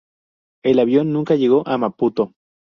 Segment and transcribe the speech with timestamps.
[0.63, 2.33] El avión nunca llegó a Maputo.